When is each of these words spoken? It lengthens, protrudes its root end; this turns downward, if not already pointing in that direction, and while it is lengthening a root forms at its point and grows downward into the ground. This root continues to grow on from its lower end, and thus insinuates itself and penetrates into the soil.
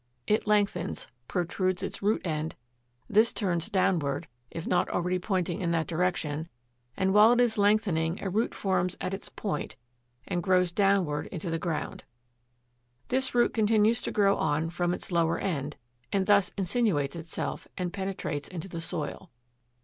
It 0.25 0.47
lengthens, 0.47 1.09
protrudes 1.27 1.83
its 1.83 2.01
root 2.01 2.25
end; 2.25 2.55
this 3.07 3.31
turns 3.31 3.69
downward, 3.69 4.27
if 4.49 4.65
not 4.65 4.89
already 4.89 5.19
pointing 5.19 5.61
in 5.61 5.69
that 5.73 5.85
direction, 5.85 6.49
and 6.97 7.13
while 7.13 7.33
it 7.33 7.39
is 7.39 7.59
lengthening 7.59 8.17
a 8.23 8.27
root 8.27 8.55
forms 8.55 8.97
at 8.99 9.13
its 9.13 9.29
point 9.29 9.75
and 10.27 10.41
grows 10.41 10.71
downward 10.71 11.27
into 11.27 11.51
the 11.51 11.59
ground. 11.59 12.03
This 13.09 13.35
root 13.35 13.53
continues 13.53 14.01
to 14.01 14.11
grow 14.11 14.37
on 14.37 14.71
from 14.71 14.91
its 14.95 15.11
lower 15.11 15.37
end, 15.37 15.77
and 16.11 16.25
thus 16.25 16.49
insinuates 16.57 17.15
itself 17.15 17.67
and 17.77 17.93
penetrates 17.93 18.47
into 18.47 18.67
the 18.67 18.81
soil. 18.81 19.29